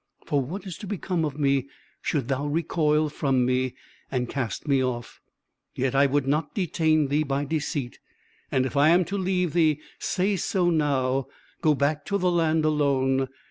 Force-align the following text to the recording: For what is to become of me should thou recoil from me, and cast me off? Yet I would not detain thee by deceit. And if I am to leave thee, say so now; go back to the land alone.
For 0.25 0.41
what 0.41 0.65
is 0.65 0.79
to 0.79 0.87
become 0.87 1.23
of 1.25 1.37
me 1.37 1.69
should 2.01 2.27
thou 2.27 2.47
recoil 2.47 3.07
from 3.07 3.45
me, 3.45 3.75
and 4.09 4.27
cast 4.27 4.67
me 4.67 4.83
off? 4.83 5.21
Yet 5.75 5.93
I 5.93 6.07
would 6.07 6.25
not 6.25 6.55
detain 6.55 7.09
thee 7.09 7.21
by 7.21 7.45
deceit. 7.45 7.99
And 8.51 8.65
if 8.65 8.75
I 8.75 8.89
am 8.89 9.05
to 9.05 9.15
leave 9.15 9.53
thee, 9.53 9.79
say 9.99 10.37
so 10.37 10.71
now; 10.71 11.27
go 11.61 11.75
back 11.75 12.03
to 12.07 12.17
the 12.17 12.31
land 12.31 12.65
alone. 12.65 13.27